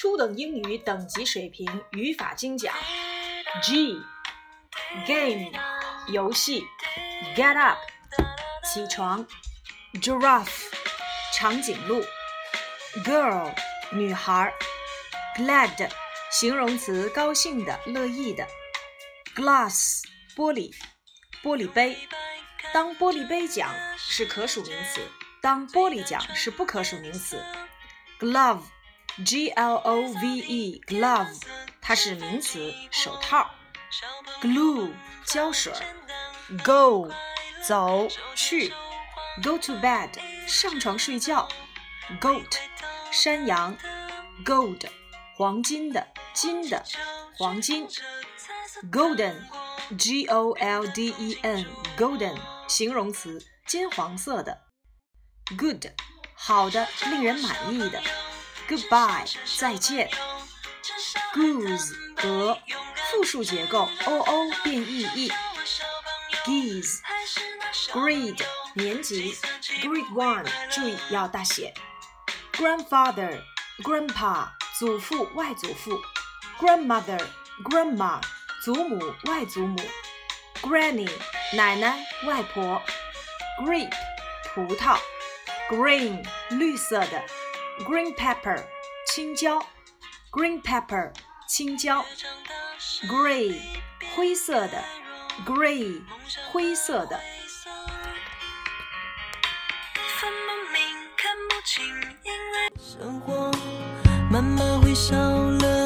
[0.00, 2.72] 初等英语等级水平语法精讲。
[3.60, 4.00] G
[5.08, 5.50] game
[6.06, 6.62] 游戏
[7.34, 7.76] ，get up
[8.62, 9.26] 起床
[9.94, 10.66] ，giraffe
[11.34, 12.00] 长颈鹿
[13.02, 13.52] ，girl
[13.90, 14.54] 女孩
[15.36, 15.90] ，glad
[16.30, 18.46] 形容词高兴的、乐意的
[19.34, 20.04] ，glass
[20.36, 20.72] 玻璃
[21.42, 21.98] 玻璃杯。
[22.72, 25.00] 当玻璃杯讲是可数名词，
[25.42, 27.42] 当玻璃讲是不可数名词。
[28.20, 28.62] Glove
[29.24, 31.42] G L O V E glove，
[31.80, 33.50] 它是名词，手套。
[34.40, 34.92] glue，
[35.26, 35.72] 胶水。
[36.64, 37.10] go，
[37.66, 38.72] 走去。
[39.42, 40.10] go to bed，
[40.46, 41.48] 上床睡觉。
[42.20, 42.58] goat，
[43.10, 43.76] 山羊。
[44.44, 44.86] gold，
[45.36, 46.84] 黄金的，金的，
[47.36, 47.88] 黄金。
[48.92, 52.38] golden，g o l d e n，golden。
[52.68, 54.60] 形容词，金黄色的。
[55.58, 55.86] Good，
[56.34, 58.00] 好的，令人满意的。
[58.68, 59.26] Goodbye，
[59.58, 60.10] 再见。
[61.32, 62.58] Goose，鹅，
[63.10, 65.32] 复数结构，o o 变 e e。
[66.44, 68.42] Geese，grade，
[68.74, 69.34] 年级
[69.82, 71.72] ，grade one，注意要大写。
[72.52, 75.98] Grandfather，grandpa，祖父、外祖父。
[76.60, 78.20] Grandmother，grandma，
[78.62, 79.78] 祖母、外祖母。
[80.62, 81.10] Granny。
[81.54, 82.82] 奶奶、外婆
[83.62, 83.90] ，grape
[84.52, 84.98] 葡萄
[85.70, 87.24] ，green 绿色的
[87.84, 88.62] ，green pepper
[89.06, 89.58] 青椒
[90.32, 91.12] ，green pepper
[91.48, 92.04] 青椒
[93.06, 93.54] ，gray
[94.14, 94.82] 灰色的
[95.46, 96.00] ，gray
[96.52, 97.18] 灰色的。
[102.78, 103.50] 生活
[104.30, 105.77] 慢慢会少了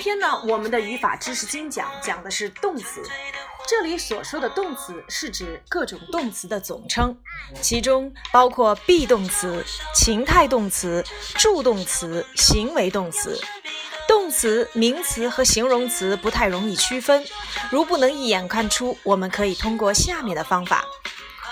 [0.00, 3.02] 今天呢，我们的语法知识精讲讲的是动词。
[3.68, 7.14] 这里所说的动词是指各种动词的总称，
[7.60, 9.62] 其中包括 be 动词、
[9.94, 13.38] 情态动词、助动词、行为动词。
[14.08, 17.22] 动词、名词和形容词不太容易区分，
[17.70, 20.82] 如不能一眼看出，我们可以通过下面的方法：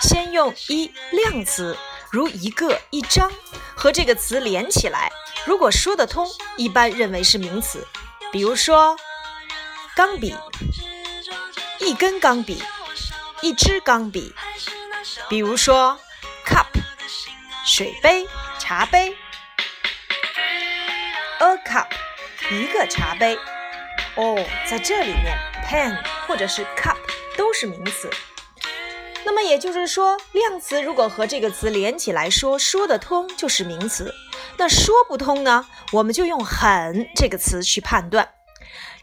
[0.01, 1.77] 先用一量词，
[2.09, 3.31] 如一个、一张，
[3.75, 5.11] 和这个词连起来，
[5.45, 6.27] 如果说得通，
[6.57, 7.85] 一般认为是名词。
[8.31, 8.95] 比如说，
[9.95, 10.35] 钢笔，
[11.79, 12.61] 一根钢笔，
[13.41, 14.33] 一支钢笔。
[15.27, 15.99] 比如说
[16.45, 16.67] ，cup，
[17.65, 18.27] 水杯、
[18.59, 19.15] 茶杯
[21.39, 21.87] ；a cup，
[22.51, 23.35] 一个茶杯。
[24.15, 25.35] 哦，在这里面
[25.67, 25.97] ，pen
[26.27, 26.97] 或者是 cup
[27.35, 28.11] 都是名词。
[29.25, 34.13] 那么也就是说，量词如果和这个词连起来说，说得通就是名词。
[34.57, 35.65] 那说不通呢？
[35.93, 38.29] 我们就用很这个词去判断，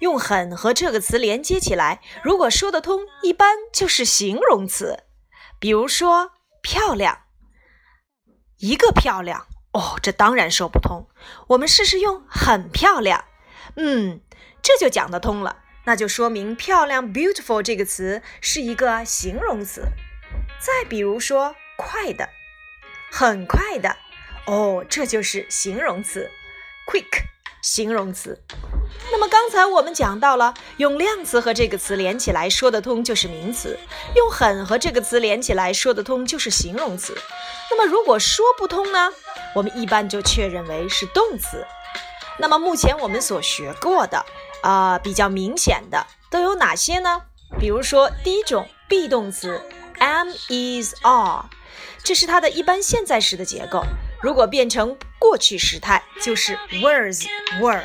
[0.01, 5.05] 用很和这个词连接起来，如果说得通，一般就是形容词。
[5.59, 6.33] 比如说
[6.63, 7.23] 漂亮，
[8.59, 11.09] 一个漂亮哦，这当然说不通。
[11.49, 13.25] 我们试试用很漂亮，
[13.77, 14.21] 嗯，
[14.63, 15.65] 这就讲得通了。
[15.87, 19.89] 那就说明漂亮 （beautiful） 这个词是一个形容词。
[20.59, 22.29] 再比如说快的，
[23.11, 23.97] 很快的。
[24.47, 26.31] 哦，这就是形容词
[26.87, 27.25] ，quick，
[27.63, 28.41] 形容词。
[29.11, 33.79] 那么刚才我们讲到了，用量词和这个词连起来说得通就是名词，
[34.15, 37.17] 用很和这个词连起来说得通就是形容词。
[37.71, 39.13] 那么如果说不通呢？
[39.55, 41.67] 我们一般就确认为是动词。
[42.39, 44.25] 那么目前我们所学过的，
[44.63, 47.23] 啊，比较明显的都有哪些呢？
[47.59, 49.63] 比如说第一种 be 动词
[49.99, 51.47] ，am is are，
[52.05, 53.83] 这是它的一般现在时的结构。
[54.21, 57.27] 如果变成过去时态，就是 was
[57.61, 57.83] were。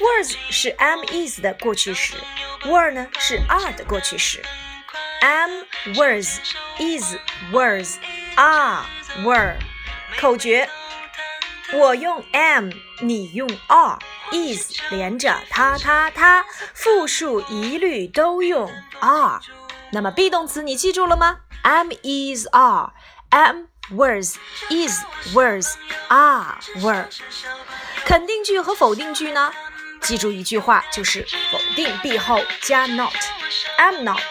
[0.00, 2.14] was 是 am is 的过去时
[2.64, 4.42] ，were 呢是 are 的过去时。
[5.20, 5.64] am
[5.94, 6.40] was
[6.78, 7.14] is
[7.52, 7.98] was
[8.36, 8.84] are
[9.22, 9.56] were。
[10.20, 10.68] 口诀：
[11.72, 18.68] 我用 am，你用 are，is 连着它它它，复数一律都用
[19.00, 19.40] are。
[19.92, 22.92] 那么 be 动词你记住了吗？am is are
[23.30, 23.69] am。
[23.91, 24.35] Was,
[24.71, 24.99] is,
[25.33, 25.75] was,
[26.09, 27.05] are, were。
[28.03, 29.51] 肯定句和否定句呢？
[30.01, 34.21] 记住一句话，就是否定 be 后加 not。Am not,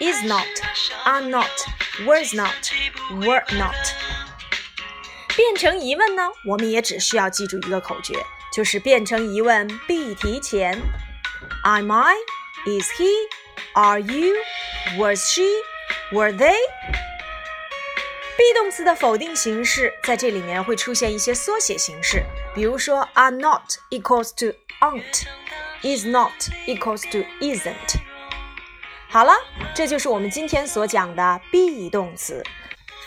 [0.00, 0.46] is not,
[1.04, 1.50] are not,
[2.04, 2.52] was not,
[3.10, 3.74] were not。
[5.36, 6.28] 变成疑问呢？
[6.48, 8.14] 我们也只需要记住一个口诀，
[8.52, 10.80] 就是变成疑问必提前。
[11.64, 12.14] Am I?
[12.66, 13.10] Is he?
[13.74, 14.34] Are you?
[14.98, 15.42] Was she?
[16.12, 16.56] Were they?
[18.37, 22.23] Be 动词的否定形式在这里面会出现一些缩写形式，
[22.53, 25.23] 比如说 are not equals to aren't。
[25.83, 26.31] is not
[26.65, 27.99] equals to isn't。
[29.09, 29.33] 好了，
[29.75, 32.43] 这就是我们今天所讲的 be 动词。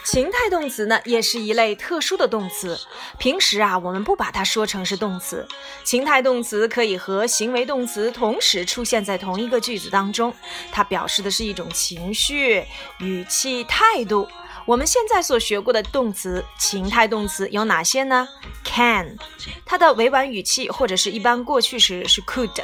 [0.05, 2.79] 情态动词呢，也是一类特殊的动词。
[3.19, 5.47] 平时啊，我们不把它说成是动词。
[5.85, 10.35] 情态动词可以和行为动词同时出现在同一个句子当中，
[10.73, 12.65] 它表示的是一种情绪、
[12.99, 14.29] 语气、态度。
[14.70, 18.28] 我们现在所学过的动词，情态动词有哪些呢
[18.64, 19.17] ？Can，
[19.67, 22.62] 它的委婉语气或者是一般过去时是 could；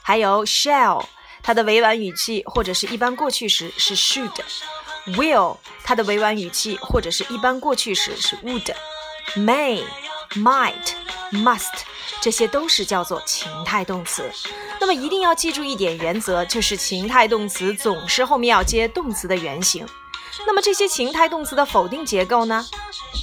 [0.00, 1.04] 还有 shall，
[1.42, 4.30] 它的委婉语气或者是一般过去时是 should。
[5.16, 8.72] Will，它的委婉语气或者是一般过去时是 would。
[9.34, 9.82] May、
[10.34, 10.92] might、
[11.32, 11.72] must，
[12.20, 14.30] 这些都是叫做情态动词。
[14.78, 19.84] 那么一定要记住一点原则，就是情态动词总是后面要接动词的原形。
[20.46, 22.64] 那么这些情态动词的否定结构呢？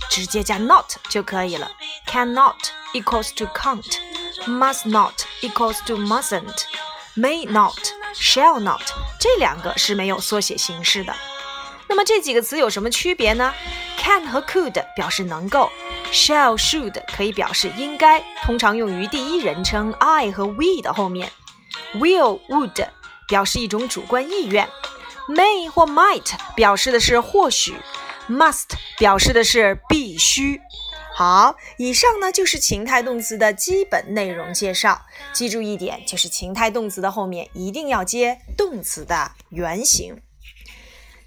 [0.09, 1.71] 直接加 not 就可以了。
[2.07, 2.55] Cannot
[2.93, 7.77] equals to can't，must not equals to mustn't，may not、
[8.13, 8.81] shall not
[9.19, 11.13] 这两个是没有缩写形式的。
[11.87, 13.53] 那么这几个词有什么区别呢
[13.97, 15.71] ？Can 和 could 表示能够
[16.11, 21.31] ，shall、should 可以表示应该，通常用于第一人称 I 和 we 的后面。
[21.95, 22.87] Will、would
[23.27, 24.69] 表示一种主观意愿。
[25.27, 27.75] May 或 might 表示的是或许
[28.29, 30.61] ，must 表示的是必须。
[31.15, 35.05] 好，以上呢就是情态动词的基本内容介绍。
[35.33, 40.21] 记住一点，就是情态动词的后面一定要接动词的原形。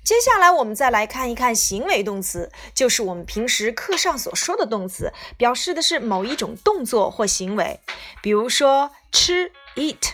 [0.04, 7.80] 接下来我们再来看一看行为动词，就是我们平时课上所说的动词，表示的是某一种动作或行为。
[8.22, 10.12] 比如说吃 eat，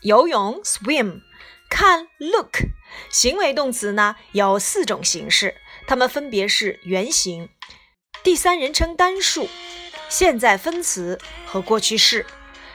[0.00, 1.20] 游泳 swim，
[1.68, 2.58] 看 look。
[3.10, 5.54] 行为动词呢有四种形式，
[5.86, 7.48] 它们分别是原形、
[8.22, 9.48] 第三人称单数、
[10.08, 12.26] 现在分词和过去式。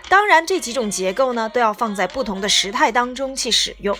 [0.09, 3.97] 当然，这几种结构呢都要放在不同的时态当中去使用。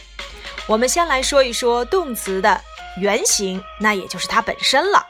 [0.68, 2.62] 我们先来说一说动词的
[3.02, 5.08] 原形，那也就是它本身了。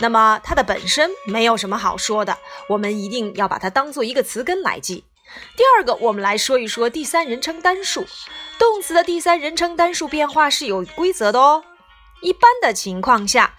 [0.00, 2.36] 那么它的本身没有什么好说的，
[2.68, 5.04] 我们一定要把它当做一个词根来记。
[5.56, 8.04] 第二个，我们来说一说第三人称单数。
[8.60, 11.64] 动词的第三人称单数变化是有规则的哦。
[12.20, 13.54] 一般的情况下，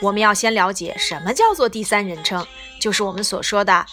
[0.00, 2.46] 我们要先了解什么叫做第三人称，
[2.80, 3.84] 就是我们所说的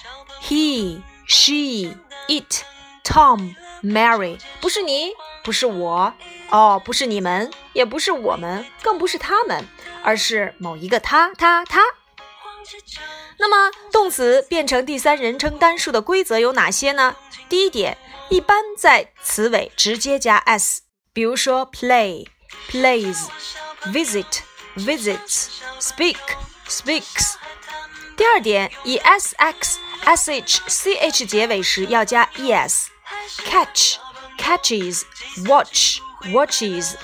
[0.44, 1.98] he、she、
[2.28, 2.64] it、
[3.04, 5.12] Tom、Mary，不是你。
[5.44, 6.14] 不是我
[6.52, 9.68] 哦，不是你们，也不是我们，更不是他们，
[10.02, 11.82] 而是某一个他、他、他。
[13.38, 17.16] 那么，动词变成第三人称单数的规则有哪些呢？
[17.50, 17.98] 第一点，
[18.30, 20.82] 一般在词尾直接加 s，
[21.12, 22.28] 比如说 play、
[22.70, 23.26] plays、
[23.86, 24.40] visit、
[24.76, 25.48] visits、
[25.80, 26.18] speak、
[26.68, 27.34] speaks。
[28.16, 33.98] 第二点，以 s、x、sh、ch 结尾时要加 es，catch。
[34.36, 35.04] Catches,
[35.48, 36.00] watch,
[36.34, 36.96] watches。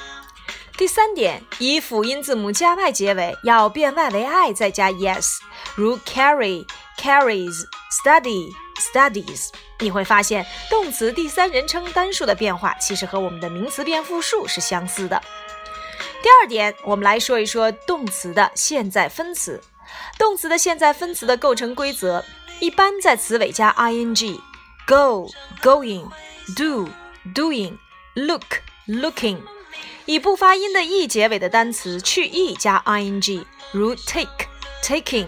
[0.76, 5.38] 第三点，以辅音字母加 y 结尾，要变 y 为 i 再加 es，
[5.80, 6.66] 如 carry,
[6.98, 9.48] carries, study, studies。
[9.80, 15.24] 你会发现，动词第三人称单数的变化其实和我们的名词变复数是相似的。
[16.22, 19.64] 第二点，我们来说一说动词的现在分词。
[20.18, 22.26] 动词的现在分词的构成规则，
[22.60, 25.32] 一般在词尾加 ing，go,
[25.62, 26.10] going,
[26.58, 26.90] do。
[27.36, 27.78] Doing,
[28.16, 29.40] look, looking，
[30.06, 34.48] 以不发音的 e 结尾的单词去 e 加 ing，如 take,
[34.82, 35.28] taking,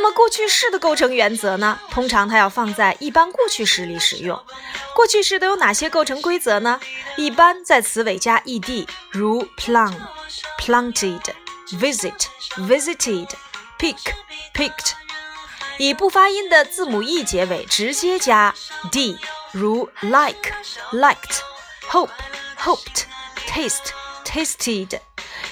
[0.00, 1.78] 那么过去式的构成原则呢？
[1.90, 4.42] 通常它要放在一般过去时里使用。
[4.94, 6.80] 过去式都有哪些构成规则呢？
[7.18, 9.94] 一般在词尾加 ed，如 plant,
[10.58, 11.20] planted,
[11.72, 13.28] visit, visited,
[13.78, 13.98] pick,
[14.54, 14.92] picked。
[15.76, 18.54] 以不发音的字母 e 结尾，直接加
[18.90, 19.18] d，
[19.52, 20.54] 如 like,
[20.92, 21.40] liked,
[21.90, 22.08] hope,
[22.58, 23.02] hoped,
[23.46, 23.90] taste。
[24.24, 25.00] tasted，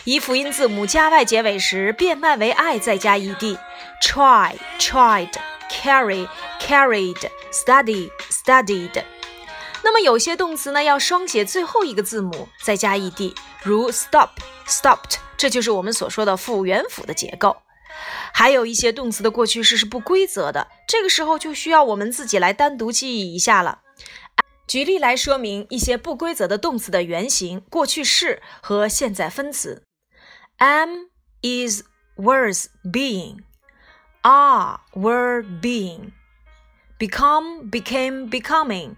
[0.04, 3.58] 以辅音字母加 y 结尾时，变 y 为 i 再加 ed。
[4.02, 5.32] Try tried
[5.70, 6.28] carry
[6.60, 9.04] carried study studied。
[9.82, 14.30] 那么有些动词呢要双写最后一个字母再加 ed，如 stop
[14.66, 17.56] stopped，这就是我们所说的辅元辅的结构。
[18.32, 23.80] 还有一些动词的过去式是不规则的，这个时候就需要我们自己来单独记忆一下了。
[24.66, 29.82] 举例来说明一些不规则的动词的原形、过去式和现在分词。
[30.58, 31.06] Am
[31.42, 31.82] is
[32.16, 33.38] was being,
[34.27, 36.13] are were being,
[36.99, 38.97] become became becoming,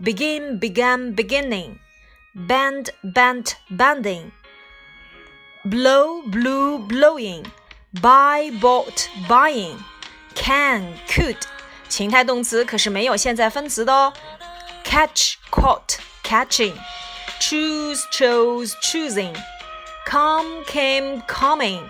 [0.00, 1.78] begin began beginning,
[2.34, 4.32] bend bent bending,
[5.64, 7.46] blow blew blowing,
[8.00, 9.78] buy bought buying,
[10.34, 11.36] can could。
[11.88, 14.12] 情态动词可是没有现在分词的哦。
[14.90, 16.74] catch, caught, catching,
[17.38, 19.36] choose, chose, choosing,
[20.04, 21.88] come, came, coming,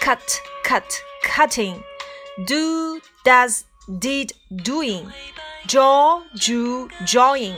[0.00, 1.82] cut, cut, cutting,
[2.45, 3.65] Do, does,
[3.99, 5.11] did, doing,
[5.67, 7.55] draw, drew, drawing,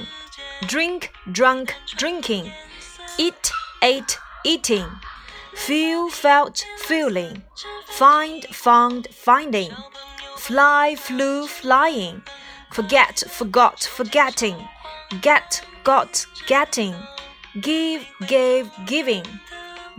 [0.68, 2.52] drink, drunk, drinking,
[3.18, 3.52] eat,
[3.82, 4.86] ate, eating,
[5.54, 7.44] feel, felt, feeling,
[7.88, 9.72] find, found, finding,
[10.38, 12.22] fly, flew, flying,
[12.72, 14.58] forget, forgot, forgetting.
[15.22, 16.96] Get, got, getting,
[17.62, 19.24] give, gave, giving,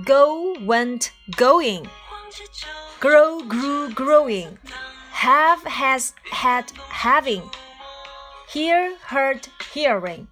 [0.05, 1.89] go, went, going,
[3.01, 4.57] grow, grew, growing,
[5.13, 7.43] have, has, had, having,
[8.53, 9.41] hear, heard,
[9.73, 10.27] hearing。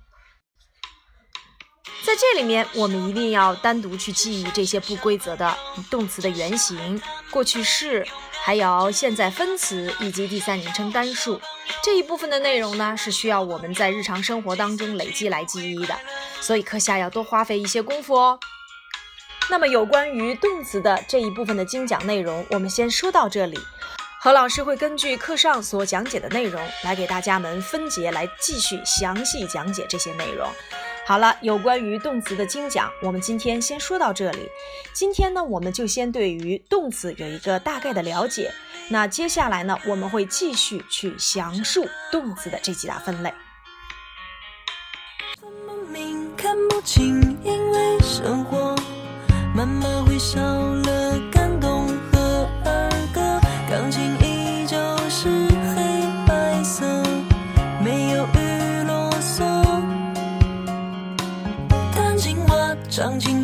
[2.04, 5.56] 在这里面，我们一定要单独去记忆这些不规则的
[5.90, 8.06] 动词的原形、过去式。
[8.42, 11.40] 还有现在分词以及第三人称单数
[11.82, 15.98] 这一部分的内容呢，是需要我们在日常生活当中累积来记忆的，
[16.42, 18.38] 所以课下要多花费一些功夫哦。
[19.50, 23.58] 那么有关于动词的这一部分的精讲内容，我们先说到这里。
[24.18, 30.48] 何老师会根据课上所讲解的内容，来给大家们分节来继续详细讲解这些内容。
[31.06, 34.48] 好了，有关于动词的精讲，我们今天先说到这里。
[34.94, 38.50] 今天呢，我们就先对于动词有一个大概的了解。
[38.88, 43.32] 那接下来呢，我们会继续去详述动词的这几大分类。
[50.24, 53.38] 少了感动和儿歌，
[53.70, 54.74] 钢琴依旧
[55.10, 55.28] 是
[55.76, 55.82] 黑
[56.26, 56.86] 白色，
[57.84, 58.24] 没有。
[62.06, 62.52] 唱情歌，
[62.90, 63.43] 没放弃